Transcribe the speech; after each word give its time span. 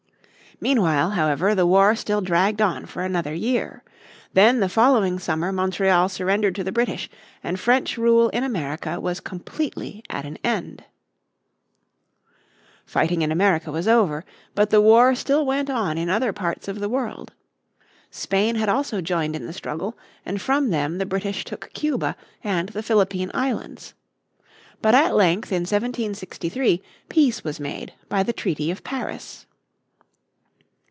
Meanwhile, 0.63 1.11
however, 1.11 1.55
the 1.55 1.65
war 1.65 1.95
still 1.95 2.21
dragged 2.21 2.61
on 2.61 2.85
for 2.85 3.01
another 3.01 3.33
year. 3.33 3.83
Then 4.33 4.59
the 4.59 4.69
following 4.69 5.17
summer 5.17 5.51
Montreal 5.51 6.07
surrendered 6.07 6.53
to 6.53 6.63
the 6.63 6.71
British, 6.71 7.09
and 7.43 7.59
French 7.59 7.97
rule 7.97 8.29
in 8.29 8.43
America 8.43 8.99
was 8.99 9.19
completely 9.19 10.03
at 10.07 10.23
an 10.23 10.37
end. 10.43 10.83
Fighting 12.85 13.23
in 13.23 13.31
America 13.31 13.71
was 13.71 13.87
over. 13.87 14.23
But 14.53 14.69
the 14.69 14.81
war 14.81 15.15
still 15.15 15.47
went 15.47 15.71
on 15.71 15.97
in 15.97 16.09
other 16.11 16.31
parts 16.31 16.67
of 16.67 16.79
the 16.79 16.89
world. 16.89 17.33
Spain 18.11 18.53
had 18.53 18.69
also 18.69 19.01
joined 19.01 19.35
in 19.35 19.47
the 19.47 19.53
struggle, 19.53 19.97
and 20.27 20.39
from 20.39 20.69
them 20.69 20.99
the 20.99 21.07
British 21.07 21.43
took 21.43 21.73
Cuba 21.73 22.15
and 22.43 22.69
the 22.69 22.83
Philippine 22.83 23.31
Islands. 23.33 23.95
But 24.79 24.93
at 24.93 25.15
length 25.15 25.51
in 25.51 25.61
1763 25.61 26.83
peace 27.09 27.43
was 27.43 27.59
made 27.59 27.93
by 28.09 28.21
the 28.21 28.33
Treaty 28.33 28.69
of 28.69 28.83
Paris. 28.83 29.47